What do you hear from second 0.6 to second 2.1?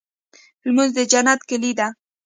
لمونځ د جنت کيلي ده.